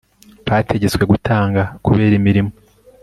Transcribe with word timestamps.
bategetswe 0.49 1.03
gutanga 1.11 1.61
kubera 1.85 2.13
imirimo 2.19 2.51